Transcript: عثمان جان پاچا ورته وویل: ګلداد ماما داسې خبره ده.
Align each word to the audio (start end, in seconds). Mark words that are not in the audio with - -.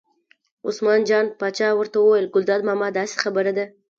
عثمان 0.67 0.99
جان 1.09 1.25
پاچا 1.39 1.69
ورته 1.75 1.97
وویل: 1.99 2.31
ګلداد 2.33 2.61
ماما 2.69 2.87
داسې 2.97 3.15
خبره 3.23 3.51
ده. 3.57 3.65